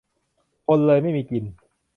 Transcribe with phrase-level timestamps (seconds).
[0.67, 1.43] คนเลยไม่มีกิน